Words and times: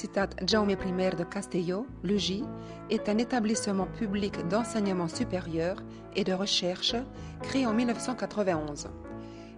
L'Universitat 0.00 0.46
Jaume 0.46 0.70
I 0.70 1.14
de 1.14 1.24
Castelló, 1.24 1.86
l'UJI, 2.02 2.42
est 2.88 3.06
un 3.10 3.18
établissement 3.18 3.84
public 3.84 4.48
d'enseignement 4.48 5.08
supérieur 5.08 5.76
et 6.16 6.24
de 6.24 6.32
recherche 6.32 6.94
créé 7.42 7.66
en 7.66 7.74
1991. 7.74 8.88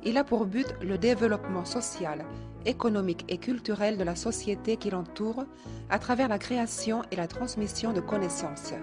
Il 0.03 0.19
a 0.19 0.25
pour 0.25 0.47
but 0.47 0.67
le 0.81 0.99
développement 0.99 1.65
social, 1.65 2.25
économique 2.67 3.25
et 3.29 3.39
culturel 3.39 3.97
de 3.97 4.03
la 4.03 4.17
société 4.17 4.79
qui 4.79 4.91
l'entoure 4.91 5.45
à 5.91 6.01
travers 6.01 6.27
la 6.27 6.39
création 6.39 7.03
et 7.13 7.17
la 7.17 7.29
transmission 7.29 7.93
de 7.93 8.01
connaissances. 8.01 8.75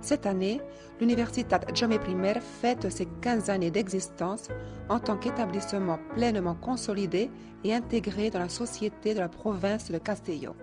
Cette 0.00 0.26
année, 0.26 0.60
l'Universitat 0.98 1.60
Jaume 1.72 1.92
I 1.92 2.40
fête 2.40 2.90
ses 2.90 3.06
15 3.06 3.48
années 3.48 3.70
d'existence 3.70 4.48
en 4.88 4.98
tant 4.98 5.18
qu'établissement 5.18 6.00
pleinement 6.14 6.56
consolidé 6.56 7.30
et 7.62 7.74
intégré 7.74 8.30
dans 8.30 8.40
la 8.40 8.48
société 8.48 9.14
de 9.14 9.20
la 9.20 9.28
province 9.28 9.92
de 9.92 9.98
Castelló. 9.98 10.56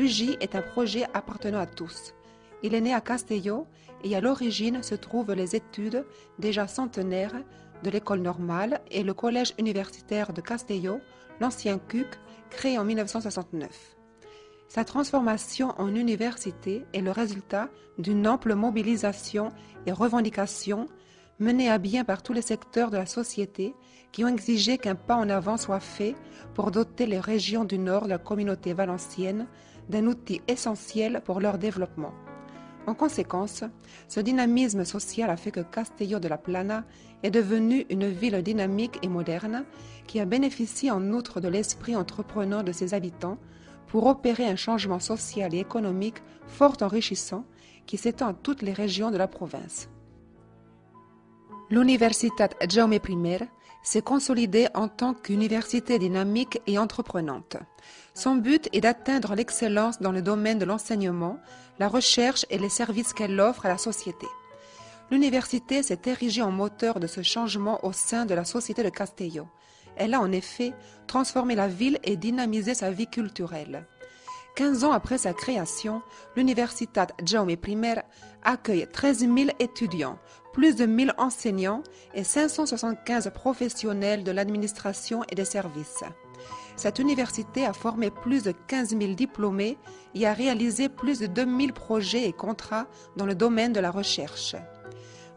L'UJ 0.00 0.38
est 0.40 0.54
un 0.54 0.62
projet 0.62 1.04
appartenant 1.12 1.60
à 1.60 1.66
tous. 1.66 2.14
Il 2.62 2.72
est 2.72 2.80
né 2.80 2.94
à 2.94 3.02
Castelló 3.02 3.66
et 4.02 4.16
à 4.16 4.22
l'origine 4.22 4.82
se 4.82 4.94
trouvent 4.94 5.34
les 5.34 5.54
études 5.54 6.06
déjà 6.38 6.66
centenaires 6.66 7.36
de 7.82 7.90
l'école 7.90 8.20
normale 8.20 8.80
et 8.90 9.02
le 9.02 9.12
collège 9.12 9.52
universitaire 9.58 10.32
de 10.32 10.40
Castelló, 10.40 11.00
l'ancien 11.38 11.78
CUC, 11.78 12.06
créé 12.48 12.78
en 12.78 12.84
1969. 12.86 13.68
Sa 14.68 14.86
transformation 14.86 15.74
en 15.76 15.94
université 15.94 16.86
est 16.94 17.02
le 17.02 17.10
résultat 17.10 17.68
d'une 17.98 18.26
ample 18.26 18.54
mobilisation 18.54 19.50
et 19.84 19.92
revendication 19.92 20.86
menée 21.40 21.68
à 21.68 21.76
bien 21.76 22.04
par 22.04 22.22
tous 22.22 22.32
les 22.32 22.40
secteurs 22.40 22.90
de 22.90 22.96
la 22.96 23.04
société 23.04 23.74
qui 24.12 24.24
ont 24.24 24.28
exigé 24.28 24.78
qu'un 24.78 24.94
pas 24.94 25.16
en 25.16 25.28
avant 25.28 25.58
soit 25.58 25.78
fait 25.78 26.16
pour 26.54 26.70
doter 26.70 27.04
les 27.04 27.20
régions 27.20 27.64
du 27.64 27.78
nord 27.78 28.04
de 28.04 28.08
la 28.08 28.18
communauté 28.18 28.72
valencienne 28.72 29.46
d'un 29.90 30.06
outil 30.06 30.40
essentiel 30.48 31.20
pour 31.24 31.40
leur 31.40 31.58
développement. 31.58 32.12
En 32.86 32.94
conséquence, 32.94 33.62
ce 34.08 34.20
dynamisme 34.20 34.84
social 34.84 35.30
a 35.30 35.36
fait 35.36 35.50
que 35.50 35.60
Castelló 35.60 36.18
de 36.18 36.28
la 36.28 36.38
Plana 36.38 36.84
est 37.22 37.30
devenu 37.30 37.84
une 37.90 38.08
ville 38.08 38.42
dynamique 38.42 38.98
et 39.02 39.08
moderne 39.08 39.64
qui 40.06 40.18
a 40.18 40.24
bénéficié 40.24 40.90
en 40.90 41.12
outre 41.12 41.40
de 41.40 41.48
l'esprit 41.48 41.94
entreprenant 41.94 42.62
de 42.62 42.72
ses 42.72 42.94
habitants 42.94 43.38
pour 43.86 44.06
opérer 44.06 44.46
un 44.46 44.56
changement 44.56 45.00
social 45.00 45.54
et 45.54 45.58
économique 45.58 46.22
fort 46.46 46.76
enrichissant 46.80 47.44
qui 47.86 47.96
s'étend 47.96 48.28
à 48.28 48.34
toutes 48.34 48.62
les 48.62 48.72
régions 48.72 49.10
de 49.10 49.18
la 49.18 49.28
province. 49.28 49.88
L'Universitat 51.70 52.48
Jaume 52.68 52.94
I 52.94 53.00
s'est 53.82 54.02
consolidée 54.02 54.68
en 54.74 54.88
tant 54.88 55.14
qu'université 55.14 55.98
dynamique 55.98 56.60
et 56.66 56.78
entreprenante. 56.78 57.56
Son 58.14 58.36
but 58.36 58.68
est 58.72 58.80
d'atteindre 58.80 59.34
l'excellence 59.34 60.00
dans 60.00 60.12
le 60.12 60.22
domaine 60.22 60.58
de 60.58 60.64
l'enseignement, 60.64 61.38
la 61.78 61.88
recherche 61.88 62.44
et 62.50 62.58
les 62.58 62.68
services 62.68 63.12
qu'elle 63.12 63.40
offre 63.40 63.66
à 63.66 63.70
la 63.70 63.78
société. 63.78 64.26
L'université 65.10 65.82
s'est 65.82 66.02
érigée 66.06 66.42
en 66.42 66.52
moteur 66.52 67.00
de 67.00 67.06
ce 67.06 67.22
changement 67.22 67.84
au 67.84 67.92
sein 67.92 68.26
de 68.26 68.34
la 68.34 68.44
société 68.44 68.82
de 68.82 68.90
Castelló. 68.90 69.48
Elle 69.96 70.14
a 70.14 70.20
en 70.20 70.30
effet 70.30 70.72
transformé 71.06 71.54
la 71.54 71.66
ville 71.66 71.98
et 72.04 72.16
dynamisé 72.16 72.74
sa 72.74 72.90
vie 72.90 73.08
culturelle. 73.08 73.86
15 74.56 74.84
ans 74.84 74.92
après 74.92 75.18
sa 75.18 75.32
création, 75.32 76.02
l'Universitat 76.36 77.08
Jaume 77.24 77.50
I 77.50 77.56
accueille 78.42 78.86
13 78.92 79.20
000 79.20 79.34
étudiants, 79.58 80.18
plus 80.52 80.76
de 80.76 80.86
1000 80.86 81.14
enseignants 81.18 81.82
et 82.14 82.24
575 82.24 83.30
professionnels 83.34 84.24
de 84.24 84.30
l'administration 84.30 85.22
et 85.30 85.34
des 85.34 85.44
services. 85.44 86.04
Cette 86.76 86.98
université 86.98 87.66
a 87.66 87.72
formé 87.72 88.10
plus 88.10 88.42
de 88.42 88.52
15 88.52 88.96
000 88.98 89.12
diplômés 89.12 89.76
et 90.14 90.26
a 90.26 90.32
réalisé 90.32 90.88
plus 90.88 91.18
de 91.18 91.26
2000 91.26 91.72
projets 91.72 92.24
et 92.24 92.32
contrats 92.32 92.86
dans 93.16 93.26
le 93.26 93.34
domaine 93.34 93.72
de 93.72 93.80
la 93.80 93.90
recherche. 93.90 94.56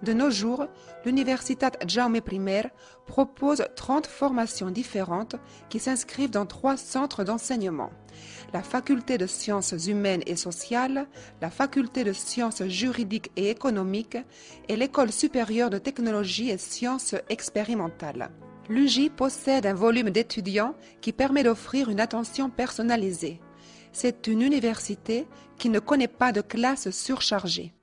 De 0.03 0.11
nos 0.11 0.29
jours, 0.29 0.67
l'Universitat 1.05 1.71
Jaume 1.87 2.17
I 2.29 2.63
propose 3.07 3.63
30 3.77 4.05
formations 4.05 4.69
différentes 4.69 5.37
qui 5.69 5.79
s'inscrivent 5.79 6.29
dans 6.29 6.45
trois 6.45 6.75
centres 6.75 7.23
d'enseignement. 7.23 7.89
La 8.51 8.63
faculté 8.63 9.17
de 9.17 9.25
sciences 9.25 9.71
humaines 9.87 10.23
et 10.25 10.35
sociales, 10.35 11.07
la 11.41 11.49
faculté 11.49 12.03
de 12.03 12.11
sciences 12.11 12.63
juridiques 12.65 13.31
et 13.37 13.49
économiques 13.49 14.17
et 14.67 14.75
l'école 14.75 15.13
supérieure 15.13 15.69
de 15.69 15.77
technologie 15.77 16.49
et 16.49 16.57
sciences 16.57 17.15
expérimentales. 17.29 18.29
L'UJ 18.67 19.09
possède 19.09 19.65
un 19.65 19.73
volume 19.73 20.09
d'étudiants 20.09 20.75
qui 20.99 21.13
permet 21.13 21.43
d'offrir 21.43 21.89
une 21.89 22.01
attention 22.01 22.49
personnalisée. 22.49 23.39
C'est 23.93 24.27
une 24.27 24.41
université 24.41 25.27
qui 25.57 25.69
ne 25.69 25.79
connaît 25.79 26.09
pas 26.09 26.33
de 26.33 26.41
classe 26.41 26.89
surchargée 26.89 27.73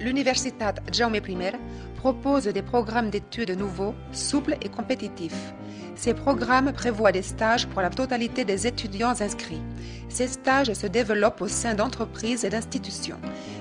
l'Universitat 0.00 0.74
Jaume 0.92 1.16
I 1.16 1.52
propose 1.96 2.44
des 2.44 2.62
programmes 2.62 3.10
d'études 3.10 3.58
nouveaux, 3.58 3.94
souples 4.12 4.56
et 4.62 4.68
compétitifs. 4.68 5.54
Ces 5.94 6.12
programmes 6.12 6.72
prévoient 6.72 7.12
des 7.12 7.22
stages 7.22 7.66
pour 7.66 7.80
la 7.80 7.88
totalité 7.88 8.44
des 8.44 8.66
étudiants 8.66 9.20
inscrits. 9.20 9.62
Ces 10.08 10.28
stages 10.28 10.72
se 10.74 10.86
développent 10.86 11.40
au 11.40 11.48
sein 11.48 11.74
d'entreprises 11.74 12.44
et 12.44 12.50
d'institutions. 12.50 13.18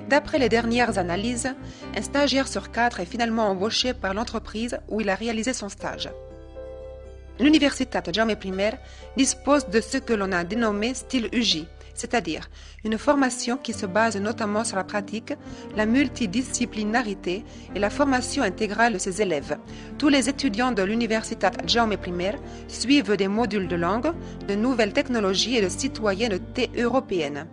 D'après 0.09 0.37
les 0.37 0.49
dernières 0.49 0.97
analyses, 0.97 1.55
un 1.95 2.01
stagiaire 2.01 2.47
sur 2.47 2.71
quatre 2.71 2.99
est 2.99 3.05
finalement 3.05 3.47
embauché 3.47 3.93
par 3.93 4.13
l'entreprise 4.13 4.77
où 4.89 4.99
il 4.99 5.09
a 5.09 5.15
réalisé 5.15 5.53
son 5.53 5.69
stage. 5.69 6.09
L'Universitat 7.39 8.03
Jaume 8.13 8.31
I 8.31 8.71
dispose 9.17 9.67
de 9.67 9.81
ce 9.81 9.97
que 9.97 10.13
l'on 10.13 10.31
a 10.31 10.43
dénommé 10.43 10.93
style 10.93 11.29
UJ, 11.33 11.65
c'est-à-dire 11.95 12.49
une 12.83 12.97
formation 12.99 13.57
qui 13.57 13.73
se 13.73 13.87
base 13.87 14.17
notamment 14.17 14.63
sur 14.63 14.77
la 14.77 14.83
pratique, 14.83 15.33
la 15.75 15.87
multidisciplinarité 15.87 17.43
et 17.73 17.79
la 17.79 17.89
formation 17.89 18.43
intégrale 18.43 18.93
de 18.93 18.99
ses 18.99 19.21
élèves. 19.21 19.57
Tous 19.97 20.09
les 20.09 20.29
étudiants 20.29 20.71
de 20.71 20.83
l'Universitat 20.83 21.51
Jaume 21.65 21.93
I 21.93 22.31
suivent 22.67 23.15
des 23.15 23.27
modules 23.27 23.67
de 23.67 23.75
langue, 23.75 24.11
de 24.47 24.55
nouvelles 24.55 24.93
technologies 24.93 25.57
et 25.57 25.61
de 25.61 25.69
citoyenneté 25.69 26.69
européenne. 26.77 27.47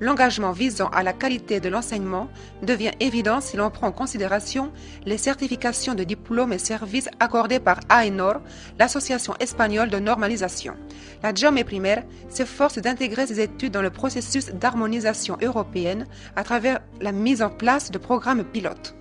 L'engagement 0.00 0.52
visant 0.52 0.88
à 0.88 1.02
la 1.02 1.12
qualité 1.12 1.60
de 1.60 1.68
l'enseignement 1.68 2.28
devient 2.62 2.90
évident 3.00 3.40
si 3.40 3.56
l'on 3.56 3.70
prend 3.70 3.86
en 3.88 3.92
considération 3.92 4.70
les 5.04 5.16
certifications 5.16 5.94
de 5.94 6.04
diplômes 6.04 6.52
et 6.52 6.58
services 6.58 7.08
accordés 7.18 7.60
par 7.60 7.80
AENOR, 7.88 8.40
l'Association 8.78 9.34
espagnole 9.40 9.88
de 9.88 9.98
normalisation. 9.98 10.74
La 11.22 11.34
Jaume 11.34 11.58
I 11.58 11.80
s'efforce 12.28 12.78
d'intégrer 12.78 13.26
ces 13.26 13.40
études 13.40 13.72
dans 13.72 13.82
le 13.82 13.90
processus 13.90 14.46
d'harmonisation 14.50 15.38
européenne 15.40 16.06
à 16.36 16.44
travers 16.44 16.80
la 17.00 17.12
mise 17.12 17.42
en 17.42 17.50
place 17.50 17.90
de 17.90 17.98
programmes 17.98 18.44
pilotes. 18.44 18.95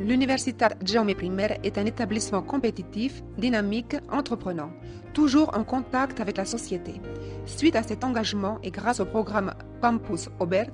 L'Universitat 0.00 0.70
Jaume 0.84 1.10
I 1.10 1.30
est 1.64 1.76
un 1.76 1.84
établissement 1.84 2.40
compétitif, 2.40 3.20
dynamique, 3.36 3.96
entreprenant, 4.12 4.70
toujours 5.12 5.56
en 5.58 5.64
contact 5.64 6.20
avec 6.20 6.36
la 6.36 6.44
société. 6.44 7.00
Suite 7.46 7.74
à 7.74 7.82
cet 7.82 8.04
engagement 8.04 8.60
et 8.62 8.70
grâce 8.70 9.00
au 9.00 9.06
programme 9.06 9.54
Campus 9.82 10.28
Aubert, 10.38 10.70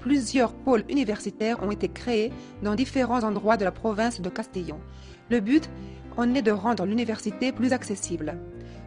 plusieurs 0.00 0.54
pôles 0.54 0.84
universitaires 0.88 1.62
ont 1.62 1.70
été 1.70 1.88
créés 1.88 2.32
dans 2.62 2.74
différents 2.74 3.24
endroits 3.24 3.58
de 3.58 3.64
la 3.64 3.72
province 3.72 4.22
de 4.22 4.30
Castellón. 4.30 4.80
Le 5.28 5.40
but 5.40 5.68
en 6.16 6.34
est 6.34 6.40
de 6.40 6.50
rendre 6.50 6.86
l'université 6.86 7.52
plus 7.52 7.74
accessible. 7.74 8.38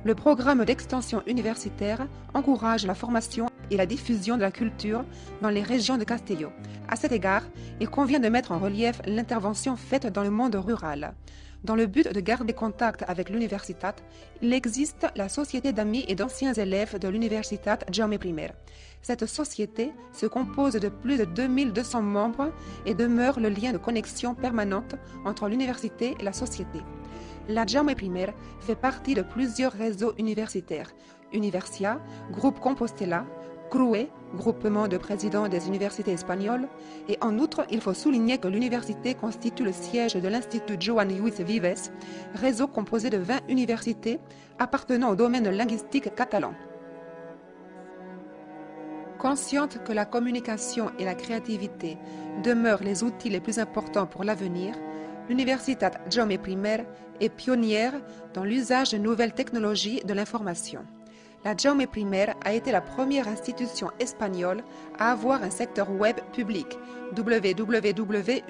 Le 0.05 0.15
programme 0.15 0.63
d'extension 0.63 1.21
universitaire 1.27 2.07
encourage 2.33 2.85
la 2.85 2.95
formation 2.95 3.47
et 3.69 3.75
la 3.75 3.85
diffusion 3.85 4.37
de 4.37 4.41
la 4.41 4.51
culture 4.51 5.03
dans 5.41 5.49
les 5.49 5.61
régions 5.61 5.97
de 5.97 6.05
Castelló. 6.05 6.51
À 6.87 6.95
cet 6.95 7.11
égard, 7.11 7.43
il 7.81 7.89
convient 7.89 8.21
de 8.21 8.29
mettre 8.29 8.53
en 8.53 8.59
relief 8.59 9.01
l'intervention 9.05 9.75
faite 9.75 10.07
dans 10.07 10.23
le 10.23 10.29
monde 10.29 10.55
rural. 10.55 11.13
Dans 11.65 11.75
le 11.75 11.85
but 11.85 12.13
de 12.13 12.21
garder 12.21 12.53
contact 12.53 13.03
avec 13.09 13.29
l'Universitat, 13.29 13.95
il 14.41 14.53
existe 14.53 15.05
la 15.17 15.27
Société 15.27 15.73
d'amis 15.73 16.05
et 16.07 16.15
d'anciens 16.15 16.53
élèves 16.53 16.97
de 16.97 17.09
l'Universitat 17.09 17.79
Jaume 17.91 18.13
I. 18.13 18.47
Cette 19.01 19.25
société 19.25 19.91
se 20.13 20.25
compose 20.25 20.75
de 20.75 20.87
plus 20.87 21.17
de 21.17 21.25
2200 21.25 22.01
membres 22.01 22.53
et 22.85 22.93
demeure 22.93 23.41
le 23.41 23.49
lien 23.49 23.73
de 23.73 23.77
connexion 23.77 24.33
permanente 24.33 24.95
entre 25.25 25.49
l'université 25.49 26.15
et 26.17 26.23
la 26.23 26.31
société. 26.31 26.79
La 27.49 27.65
Jaume 27.65 27.89
I 27.89 28.27
fait 28.59 28.75
partie 28.75 29.15
de 29.15 29.23
plusieurs 29.23 29.71
réseaux 29.71 30.13
universitaires, 30.19 30.91
Universia, 31.33 31.99
Groupe 32.31 32.59
Compostela, 32.59 33.25
CRUE, 33.71 34.07
groupement 34.35 34.87
de 34.87 34.99
présidents 34.99 35.47
des 35.47 35.67
universités 35.67 36.11
espagnoles, 36.11 36.67
et 37.07 37.17
en 37.21 37.39
outre, 37.39 37.65
il 37.71 37.81
faut 37.81 37.95
souligner 37.95 38.37
que 38.37 38.47
l'université 38.47 39.15
constitue 39.15 39.63
le 39.63 39.71
siège 39.71 40.13
de 40.13 40.27
l'Institut 40.27 40.75
Joan 40.79 41.09
Luis 41.09 41.33
Vives, 41.39 41.89
réseau 42.35 42.67
composé 42.67 43.09
de 43.09 43.17
20 43.17 43.39
universités 43.49 44.19
appartenant 44.59 45.09
au 45.09 45.15
domaine 45.15 45.49
linguistique 45.49 46.13
catalan. 46.13 46.53
Consciente 49.17 49.83
que 49.83 49.91
la 49.91 50.05
communication 50.05 50.91
et 50.99 51.03
la 51.03 51.15
créativité 51.15 51.97
demeurent 52.43 52.83
les 52.83 53.03
outils 53.03 53.31
les 53.31 53.41
plus 53.41 53.57
importants 53.57 54.05
pour 54.05 54.23
l'avenir, 54.23 54.75
l'Universitat 55.29 55.91
Jaume 56.09 56.31
I 56.31 56.57
est 57.21 57.29
pionnière 57.29 57.93
dans 58.33 58.43
l'usage 58.43 58.91
de 58.91 58.97
nouvelles 58.97 59.33
technologies 59.33 60.01
de 60.03 60.13
l'information. 60.13 60.81
La 61.45 61.55
Jaume 61.55 61.85
Primaire 61.87 62.35
a 62.43 62.53
été 62.53 62.71
la 62.71 62.81
première 62.81 63.27
institution 63.29 63.91
espagnole 63.99 64.63
à 64.97 65.11
avoir 65.11 65.43
un 65.43 65.51
secteur 65.51 65.89
web 65.91 66.17
public, 66.33 66.67
www.UJS, 67.15 68.41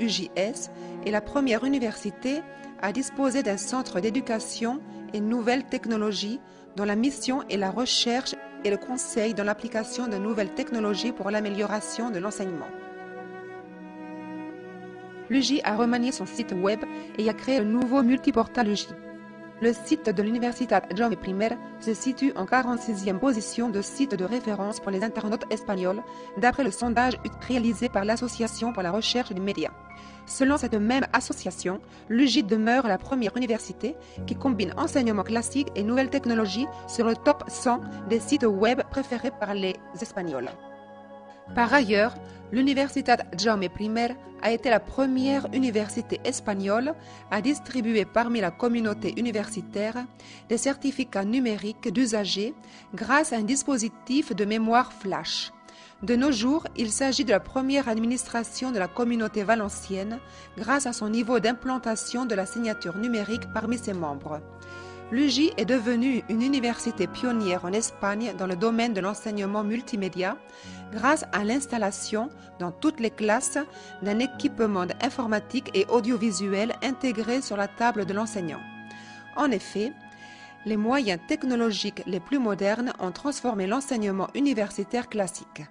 et 1.05 1.11
la 1.11 1.21
première 1.21 1.65
université 1.65 2.41
à 2.81 2.91
disposer 2.91 3.43
d'un 3.43 3.57
centre 3.57 3.99
d'éducation 3.99 4.79
et 5.13 5.19
nouvelles 5.19 5.65
technologies 5.65 6.39
dont 6.77 6.85
la 6.85 6.95
mission 6.95 7.43
est 7.49 7.57
la 7.57 7.71
recherche 7.71 8.35
et 8.63 8.69
le 8.69 8.77
conseil 8.77 9.33
dans 9.33 9.43
l'application 9.43 10.07
de 10.07 10.17
nouvelles 10.17 10.53
technologies 10.53 11.11
pour 11.11 11.29
l'amélioration 11.29 12.09
de 12.09 12.19
l'enseignement. 12.19 12.67
L'UJ 15.29 15.61
a 15.63 15.75
remanié 15.75 16.11
son 16.11 16.25
site 16.25 16.53
web 16.53 16.79
et 17.17 17.29
a 17.29 17.33
créé 17.33 17.57
un 17.57 17.63
nouveau 17.63 18.01
multiportal 18.01 18.67
UJ. 18.67 18.87
Le 19.61 19.73
site 19.73 20.09
de 20.09 20.23
l'Universitat 20.23 20.83
Jaume 20.95 21.15
I 21.27 21.49
se 21.81 21.93
situe 21.93 22.31
en 22.37 22.45
46e 22.45 23.19
position 23.19 23.69
de 23.69 23.81
site 23.81 24.15
de 24.15 24.23
référence 24.23 24.79
pour 24.79 24.89
les 24.89 25.03
internautes 25.03 25.43
espagnols, 25.51 26.01
d'après 26.37 26.63
le 26.63 26.71
sondage 26.71 27.17
réalisé 27.45 27.89
par 27.89 28.05
l'Association 28.05 28.71
pour 28.71 28.83
la 28.83 28.91
recherche 28.91 29.33
des 29.33 29.41
médias. 29.41 29.71
Selon 30.25 30.57
cette 30.57 30.75
même 30.75 31.05
association, 31.11 31.81
l'UJ 32.07 32.45
demeure 32.45 32.87
la 32.87 32.97
première 32.97 33.35
université 33.35 33.95
qui 34.25 34.35
combine 34.35 34.73
enseignement 34.77 35.23
classique 35.23 35.67
et 35.75 35.83
nouvelles 35.83 36.09
technologies 36.09 36.67
sur 36.87 37.05
le 37.05 37.15
top 37.15 37.43
100 37.47 37.81
des 38.07 38.19
sites 38.19 38.45
web 38.45 38.81
préférés 38.89 39.31
par 39.31 39.53
les 39.53 39.75
Espagnols. 39.99 40.49
Par 41.55 41.73
ailleurs, 41.73 42.15
l'Universitat 42.51 43.17
Jaume 43.37 43.63
I 43.63 43.89
a 44.41 44.51
été 44.51 44.69
la 44.69 44.79
première 44.79 45.47
université 45.53 46.19
espagnole 46.23 46.93
à 47.31 47.41
distribuer 47.41 48.05
parmi 48.05 48.39
la 48.39 48.51
communauté 48.51 49.13
universitaire 49.17 50.05
des 50.47 50.57
certificats 50.57 51.25
numériques 51.25 51.91
d'usagers 51.91 52.53
grâce 52.93 53.33
à 53.33 53.37
un 53.37 53.43
dispositif 53.43 54.35
de 54.35 54.45
mémoire 54.45 54.93
flash. 54.93 55.51
De 56.01 56.15
nos 56.15 56.31
jours, 56.31 56.65
il 56.77 56.91
s'agit 56.91 57.25
de 57.25 57.31
la 57.31 57.41
première 57.41 57.89
administration 57.89 58.71
de 58.71 58.79
la 58.79 58.87
communauté 58.87 59.43
valencienne 59.43 60.19
grâce 60.57 60.85
à 60.85 60.93
son 60.93 61.09
niveau 61.09 61.39
d'implantation 61.39 62.25
de 62.25 62.35
la 62.35 62.45
signature 62.45 62.95
numérique 62.95 63.51
parmi 63.53 63.77
ses 63.77 63.93
membres. 63.93 64.39
L'UJ 65.11 65.53
est 65.57 65.65
devenue 65.65 66.23
une 66.29 66.43
université 66.43 67.07
pionnière 67.07 67.65
en 67.65 67.73
Espagne 67.73 68.35
dans 68.37 68.45
le 68.45 68.55
domaine 68.55 68.93
de 68.93 69.01
l'enseignement 69.01 69.63
multimédia 69.63 70.37
grâce 70.91 71.25
à 71.31 71.43
l'installation 71.43 72.29
dans 72.59 72.71
toutes 72.71 72.99
les 72.99 73.09
classes 73.09 73.57
d'un 74.03 74.19
équipement 74.19 74.85
informatique 75.01 75.71
et 75.73 75.87
audiovisuel 75.89 76.75
intégré 76.83 77.41
sur 77.41 77.57
la 77.57 77.67
table 77.67 78.05
de 78.05 78.13
l'enseignant. 78.13 78.61
En 79.35 79.49
effet, 79.49 79.93
les 80.67 80.77
moyens 80.77 81.19
technologiques 81.27 82.03
les 82.05 82.19
plus 82.19 82.37
modernes 82.37 82.93
ont 82.99 83.11
transformé 83.11 83.65
l'enseignement 83.65 84.27
universitaire 84.35 85.09
classique. 85.09 85.63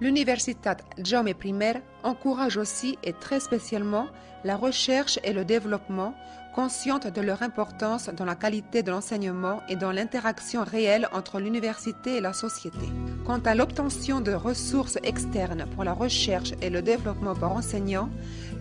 L'Universitat 0.00 0.78
Jaume 1.04 1.28
I 1.28 1.54
encourage 2.02 2.56
aussi 2.56 2.96
et 3.04 3.12
très 3.12 3.38
spécialement 3.38 4.06
la 4.44 4.56
recherche 4.56 5.18
et 5.24 5.34
le 5.34 5.44
développement, 5.44 6.14
consciente 6.54 7.06
de 7.06 7.20
leur 7.20 7.42
importance 7.42 8.08
dans 8.08 8.24
la 8.24 8.34
qualité 8.34 8.82
de 8.82 8.90
l'enseignement 8.90 9.60
et 9.68 9.76
dans 9.76 9.92
l'interaction 9.92 10.64
réelle 10.64 11.06
entre 11.12 11.38
l'université 11.38 12.16
et 12.16 12.20
la 12.22 12.32
société. 12.32 12.88
Quant 13.26 13.40
à 13.40 13.54
l'obtention 13.54 14.22
de 14.22 14.32
ressources 14.32 14.98
externes 15.02 15.66
pour 15.74 15.84
la 15.84 15.92
recherche 15.92 16.54
et 16.62 16.70
le 16.70 16.80
développement 16.80 17.34
par 17.34 17.52
enseignants, 17.52 18.08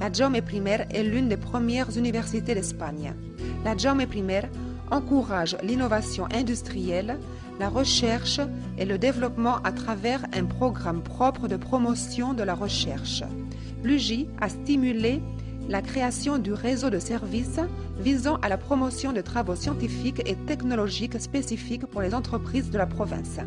la 0.01 0.11
Jaume 0.11 0.35
I 0.35 0.61
est 0.91 1.03
l'une 1.03 1.29
des 1.29 1.37
premières 1.37 1.97
universités 1.97 2.53
d'Espagne. 2.53 3.13
La 3.63 3.77
Jaume 3.77 4.01
I 4.01 4.41
encourage 4.91 5.57
l'innovation 5.63 6.27
industrielle, 6.33 7.19
la 7.59 7.69
recherche 7.69 8.39
et 8.77 8.85
le 8.85 8.97
développement 8.97 9.57
à 9.63 9.71
travers 9.71 10.23
un 10.33 10.45
programme 10.45 11.01
propre 11.01 11.47
de 11.47 11.57
promotion 11.57 12.33
de 12.33 12.43
la 12.43 12.55
recherche. 12.55 13.23
L'UJ 13.83 14.25
a 14.39 14.49
stimulé 14.49 15.21
la 15.67 15.81
création 15.81 16.37
du 16.37 16.51
réseau 16.51 16.89
de 16.89 16.99
services 16.99 17.59
visant 17.99 18.37
à 18.37 18.49
la 18.49 18.57
promotion 18.57 19.13
de 19.13 19.21
travaux 19.21 19.55
scientifiques 19.55 20.21
et 20.25 20.35
technologiques 20.47 21.19
spécifiques 21.21 21.85
pour 21.85 22.01
les 22.01 22.15
entreprises 22.15 22.71
de 22.71 22.77
la 22.77 22.87
province. 22.87 23.39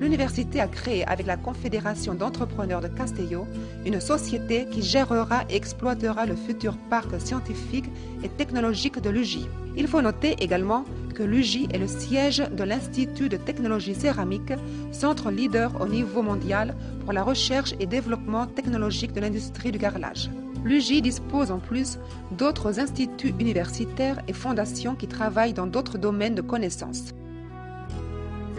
L'université 0.00 0.60
a 0.60 0.68
créé 0.68 1.04
avec 1.06 1.26
la 1.26 1.36
Confédération 1.36 2.14
d'entrepreneurs 2.14 2.80
de 2.80 2.88
Castelló 2.88 3.46
une 3.84 4.00
société 4.00 4.66
qui 4.70 4.80
gérera 4.80 5.42
et 5.50 5.56
exploitera 5.56 6.24
le 6.24 6.36
futur 6.36 6.76
parc 6.88 7.20
scientifique 7.20 7.86
et 8.22 8.28
technologique 8.28 9.00
de 9.00 9.10
l'UJ. 9.10 9.40
Il 9.76 9.88
faut 9.88 10.00
noter 10.00 10.36
également 10.38 10.84
que 11.14 11.24
l'UJ 11.24 11.66
est 11.72 11.78
le 11.78 11.88
siège 11.88 12.44
de 12.56 12.62
l'Institut 12.62 13.28
de 13.28 13.36
technologie 13.36 13.94
céramique, 13.94 14.52
centre 14.92 15.32
leader 15.32 15.80
au 15.80 15.88
niveau 15.88 16.22
mondial 16.22 16.76
pour 17.02 17.12
la 17.12 17.24
recherche 17.24 17.74
et 17.80 17.86
développement 17.86 18.46
technologique 18.46 19.12
de 19.12 19.20
l'industrie 19.20 19.72
du 19.72 19.78
carrelage. 19.78 20.30
L'UJ 20.64 21.02
dispose 21.02 21.50
en 21.50 21.58
plus 21.58 21.98
d'autres 22.30 22.78
instituts 22.78 23.34
universitaires 23.40 24.20
et 24.28 24.32
fondations 24.32 24.94
qui 24.94 25.08
travaillent 25.08 25.54
dans 25.54 25.66
d'autres 25.66 25.98
domaines 25.98 26.34
de 26.36 26.42
connaissances. 26.42 27.14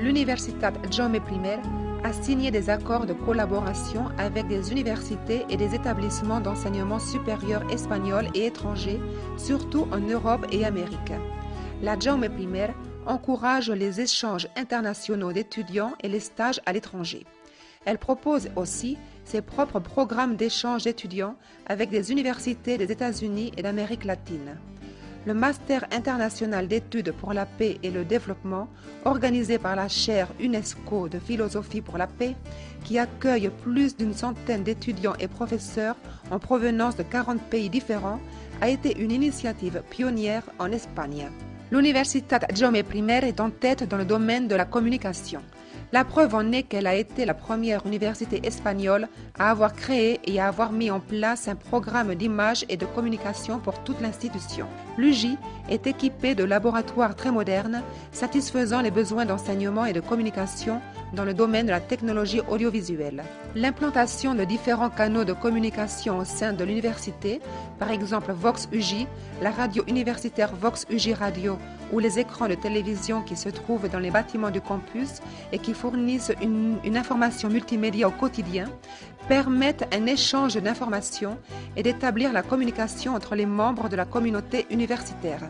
L'Universitat 0.01 0.71
Jaume 0.91 1.15
I 1.15 1.19
a 2.05 2.13
signé 2.13 2.51
des 2.51 2.69
accords 2.69 3.05
de 3.05 3.11
collaboration 3.11 4.05
avec 4.17 4.47
des 4.47 4.71
universités 4.71 5.45
et 5.49 5.57
des 5.57 5.75
établissements 5.75 6.39
d'enseignement 6.39 6.99
supérieur 6.99 7.69
espagnols 7.69 8.29
et 8.33 8.45
étrangers, 8.45 9.01
surtout 9.37 9.87
en 9.91 9.99
Europe 9.99 10.45
et 10.53 10.63
Amérique. 10.63 11.11
La 11.81 11.99
Jaume 11.99 12.23
I 12.23 12.47
encourage 13.05 13.69
les 13.69 13.99
échanges 13.99 14.47
internationaux 14.55 15.33
d'étudiants 15.33 15.93
et 16.01 16.07
les 16.07 16.21
stages 16.21 16.61
à 16.65 16.71
l'étranger. 16.71 17.25
Elle 17.83 17.97
propose 17.97 18.49
aussi 18.55 18.97
ses 19.25 19.41
propres 19.41 19.81
programmes 19.81 20.37
d'échange 20.37 20.85
d'étudiants 20.85 21.35
avec 21.67 21.89
des 21.89 22.11
universités 22.13 22.77
des 22.77 22.89
États-Unis 22.89 23.51
et 23.57 23.63
d'Amérique 23.63 24.05
latine 24.05 24.57
le 25.29 25.35
Master 25.35 25.85
international 25.91 26.67
d'études 26.67 27.11
pour 27.11 27.33
la 27.33 27.45
paix 27.45 27.77
et 27.83 27.91
le 27.91 28.03
développement, 28.03 28.67
organisé 29.05 29.59
par 29.59 29.75
la 29.75 29.87
chaire 29.87 30.27
UNESCO 30.39 31.07
de 31.07 31.19
philosophie 31.19 31.81
pour 31.81 31.99
la 31.99 32.07
paix, 32.07 32.35
qui 32.83 32.97
accueille 32.97 33.51
plus 33.61 33.95
d'une 33.95 34.15
centaine 34.15 34.63
d'étudiants 34.63 35.13
et 35.19 35.27
professeurs 35.27 35.97
en 36.31 36.39
provenance 36.39 36.95
de 36.95 37.03
40 37.03 37.43
pays 37.43 37.69
différents, 37.69 38.19
a 38.59 38.69
été 38.69 38.99
une 38.99 39.11
initiative 39.11 39.83
pionnière 39.91 40.49
en 40.57 40.71
Espagne. 40.71 41.27
L'Universitat 41.69 42.39
Jaume 42.55 42.77
I 42.77 43.03
est 43.21 43.39
en 43.39 43.51
tête 43.51 43.87
dans 43.87 43.97
le 43.97 44.05
domaine 44.05 44.47
de 44.47 44.55
la 44.55 44.65
communication. 44.65 45.41
La 45.91 46.03
preuve 46.03 46.35
en 46.35 46.51
est 46.51 46.61
qu'elle 46.61 46.85
a 46.85 46.93
été 46.93 47.25
la 47.25 47.33
première 47.33 47.83
université 47.83 48.39
espagnole 48.43 49.07
à 49.39 49.49
avoir 49.49 49.73
créé 49.73 50.19
et 50.25 50.39
à 50.39 50.47
avoir 50.47 50.71
mis 50.71 50.91
en 50.91 50.99
place 50.99 51.47
un 51.47 51.55
programme 51.55 52.13
d'image 52.13 52.63
et 52.69 52.77
de 52.77 52.85
communication 52.85 53.57
pour 53.57 53.83
toute 53.83 53.99
l'institution. 53.99 54.67
L'UJ 54.99 55.29
est 55.67 55.87
équipée 55.87 56.35
de 56.35 56.43
laboratoires 56.43 57.15
très 57.15 57.31
modernes, 57.31 57.81
satisfaisant 58.11 58.81
les 58.81 58.91
besoins 58.91 59.25
d'enseignement 59.25 59.85
et 59.85 59.93
de 59.93 59.99
communication 59.99 60.79
dans 61.13 61.25
le 61.25 61.33
domaine 61.33 61.65
de 61.65 61.71
la 61.71 61.79
technologie 61.79 62.41
audiovisuelle. 62.47 63.23
L'implantation 63.55 64.35
de 64.35 64.43
différents 64.43 64.91
canaux 64.91 65.23
de 65.23 65.33
communication 65.33 66.19
au 66.19 66.25
sein 66.25 66.53
de 66.53 66.63
l'université, 66.63 67.41
par 67.79 67.89
exemple 67.89 68.31
Vox 68.31 68.69
UJ, 68.71 69.07
la 69.41 69.49
radio 69.49 69.83
universitaire 69.87 70.53
Vox 70.55 70.85
UJ 70.91 71.13
Radio 71.13 71.57
ou 71.91 71.99
les 71.99 72.19
écrans 72.19 72.47
de 72.47 72.55
télévision 72.55 73.21
qui 73.21 73.35
se 73.35 73.49
trouvent 73.49 73.89
dans 73.89 73.99
les 73.99 74.11
bâtiments 74.11 74.51
du 74.51 74.61
campus 74.61 75.21
et 75.51 75.59
qui 75.59 75.73
fournissent 75.73 76.31
une, 76.41 76.79
information 76.97 77.49
multimédia 77.49 78.07
au 78.07 78.11
quotidien, 78.11 78.65
permettent 79.27 79.87
un 79.93 80.05
échange 80.05 80.55
d'informations 80.55 81.37
et 81.75 81.83
d'établir 81.83 82.33
la 82.33 82.41
communication 82.41 83.15
entre 83.15 83.35
les 83.35 83.45
membres 83.45 83.89
de 83.89 83.95
la 83.95 84.05
communauté 84.05 84.65
universitaire. 84.69 85.47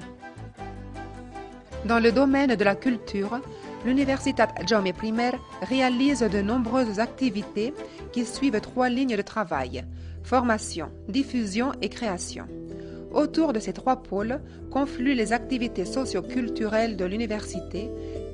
Dans 1.86 2.00
le 2.00 2.12
domaine 2.12 2.56
de 2.56 2.64
la 2.64 2.76
culture, 2.76 3.40
l'Universitat 3.86 4.50
Jaume 4.68 4.88
I 4.88 5.14
réalise 5.62 6.20
de 6.20 6.42
nombreuses 6.42 7.00
activités 7.00 7.74
qui 8.12 8.26
suivent 8.26 8.60
trois 8.60 8.90
lignes 8.90 9.16
de 9.16 9.22
travail 9.22 9.86
formation, 10.30 10.92
diffusion 11.08 11.72
et 11.82 11.90
création. 11.90 12.46
Autour 13.14 13.54
de 13.54 13.60
ces 13.60 13.74
trois 13.74 13.98
pôles 13.98 14.40
confluent 14.72 15.16
les 15.16 15.34
activités 15.34 15.86
socio-culturelles 15.86 16.96
de 16.96 17.06
l'université, 17.06 17.90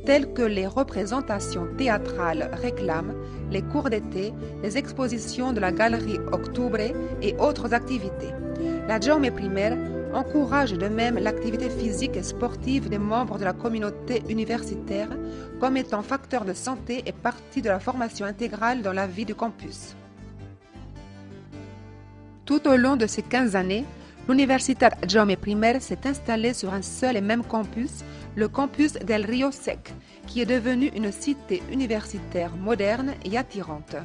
telles 0.05 0.33
que 0.33 0.41
les 0.41 0.67
représentations 0.67 1.67
théâtrales 1.77 2.49
réclames, 2.53 3.13
les 3.51 3.61
cours 3.61 3.89
d'été, 3.89 4.33
les 4.61 4.77
expositions 4.77 5.53
de 5.53 5.61
la 5.61 5.71
galerie 5.71 6.19
Octubre 6.31 6.79
et 7.21 7.35
autres 7.37 7.73
activités. 7.73 8.33
La 8.87 8.99
Jaume 8.99 9.31
Primaire 9.31 9.77
encourage 10.13 10.73
de 10.73 10.87
même 10.87 11.17
l'activité 11.17 11.69
physique 11.69 12.15
et 12.15 12.23
sportive 12.23 12.89
des 12.89 12.97
membres 12.97 13.37
de 13.37 13.43
la 13.43 13.53
communauté 13.53 14.23
universitaire 14.29 15.09
comme 15.59 15.77
étant 15.77 16.01
facteur 16.01 16.45
de 16.45 16.53
santé 16.53 17.03
et 17.05 17.11
partie 17.11 17.61
de 17.61 17.69
la 17.69 17.79
formation 17.79 18.25
intégrale 18.25 18.81
dans 18.81 18.93
la 18.93 19.07
vie 19.07 19.25
du 19.25 19.35
campus. 19.35 19.95
Tout 22.45 22.67
au 22.67 22.75
long 22.75 22.95
de 22.95 23.07
ces 23.07 23.23
15 23.23 23.55
années, 23.55 23.85
l'Université 24.27 24.87
Jaume 25.07 25.31
I 25.45 25.57
s'est 25.79 26.05
installée 26.05 26.53
sur 26.53 26.73
un 26.73 26.81
seul 26.81 27.15
et 27.15 27.21
même 27.21 27.43
campus 27.43 28.03
le 28.35 28.47
campus 28.47 28.93
del 28.93 29.25
Rio 29.25 29.51
Sec, 29.51 29.93
qui 30.27 30.41
est 30.41 30.45
devenu 30.45 30.87
une 30.95 31.11
cité 31.11 31.63
universitaire 31.71 32.55
moderne 32.57 33.13
et 33.23 33.37
attirante. 33.37 33.95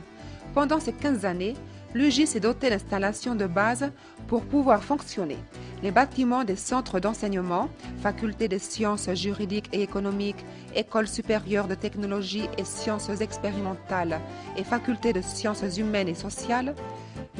Pendant 0.55 0.79
ces 0.79 0.93
15 0.93 1.25
années, 1.25 1.55
l'UJ 1.95 2.27
s'est 2.27 2.41
doté 2.41 2.71
d'installations 2.71 3.35
de 3.35 3.47
base 3.47 3.91
pour 4.29 4.45
pouvoir 4.45 4.85
fonctionner. 4.85 5.39
Les 5.83 5.91
bâtiments 5.91 6.45
des 6.45 6.57
centres 6.57 7.01
d'enseignement, 7.01 7.69
faculté 8.03 8.47
des 8.47 8.59
sciences 8.59 9.13
juridiques 9.15 9.71
et 9.73 9.83
économiques, 9.83 10.45
école 10.75 11.09
supérieure 11.09 11.67
de 11.67 11.75
technologie 11.75 12.49
et 12.59 12.65
sciences 12.65 13.21
expérimentales 13.21 14.21
et 14.57 14.65
faculté 14.65 15.13
de 15.13 15.23
sciences 15.23 15.79
humaines 15.79 16.09
et 16.09 16.15
sociales, 16.15 16.75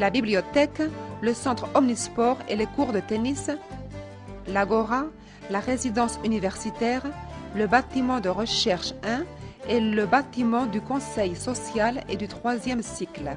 la 0.01 0.09
bibliothèque, 0.09 0.81
le 1.21 1.35
centre 1.35 1.69
omnisport 1.75 2.39
et 2.49 2.57
les 2.57 2.65
cours 2.65 2.95
de 2.95 3.01
tennis, 3.01 3.51
l'agora, 4.49 5.05
la 5.51 5.61
résidence 5.61 6.19
universitaire, 6.25 7.03
le 7.55 7.67
bâtiment 7.67 8.19
de 8.19 8.31
recherche 8.31 8.95
1 9.05 9.25
et 9.69 9.79
le 9.79 10.07
bâtiment 10.07 10.65
du 10.65 10.81
conseil 10.81 11.37
social 11.37 12.03
et 12.09 12.17
du 12.17 12.29
troisième 12.29 12.83
cycle. 12.83 13.37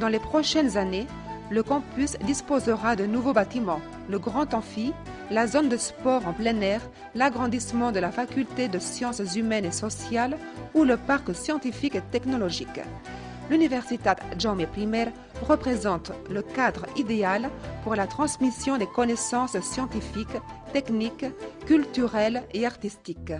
Dans 0.00 0.08
les 0.08 0.18
prochaines 0.18 0.76
années, 0.76 1.06
le 1.48 1.62
campus 1.62 2.16
disposera 2.24 2.96
de 2.96 3.06
nouveaux 3.06 3.32
bâtiments, 3.32 3.80
le 4.10 4.18
grand 4.18 4.52
amphi, 4.52 4.92
la 5.30 5.46
zone 5.46 5.68
de 5.68 5.76
sport 5.76 6.26
en 6.26 6.32
plein 6.32 6.60
air, 6.60 6.80
l'agrandissement 7.14 7.92
de 7.92 8.00
la 8.00 8.10
faculté 8.10 8.66
de 8.66 8.80
sciences 8.80 9.36
humaines 9.36 9.66
et 9.66 9.70
sociales 9.70 10.38
ou 10.74 10.82
le 10.82 10.96
parc 10.96 11.32
scientifique 11.36 11.94
et 11.94 12.02
technologique. 12.10 12.80
L'Universitat 13.50 14.16
Jaume 14.38 14.60
I 14.60 14.88
représente 15.42 16.12
le 16.30 16.42
cadre 16.42 16.86
idéal 16.96 17.50
pour 17.82 17.94
la 17.94 18.06
transmission 18.06 18.78
des 18.78 18.86
connaissances 18.86 19.60
scientifiques, 19.60 20.40
techniques, 20.72 21.26
culturelles 21.66 22.42
et 22.54 22.64
artistiques. 22.64 23.32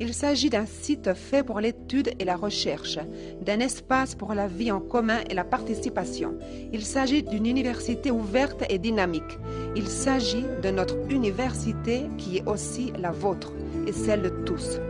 Il 0.00 0.12
s'agit 0.12 0.50
d'un 0.50 0.66
site 0.66 1.14
fait 1.14 1.44
pour 1.44 1.60
l'étude 1.60 2.10
et 2.18 2.24
la 2.24 2.34
recherche, 2.34 2.98
d'un 3.42 3.60
espace 3.60 4.16
pour 4.16 4.34
la 4.34 4.48
vie 4.48 4.72
en 4.72 4.80
commun 4.80 5.20
et 5.30 5.34
la 5.34 5.44
participation. 5.44 6.34
Il 6.72 6.84
s'agit 6.84 7.22
d'une 7.22 7.46
université 7.46 8.10
ouverte 8.10 8.64
et 8.68 8.78
dynamique. 8.78 9.38
Il 9.76 9.86
s'agit 9.86 10.44
de 10.62 10.70
notre 10.70 10.96
université 11.08 12.06
qui 12.18 12.38
est 12.38 12.48
aussi 12.48 12.92
la 12.98 13.12
vôtre 13.12 13.52
et 13.86 13.92
celle 13.92 14.22
de 14.22 14.30
tous. 14.44 14.80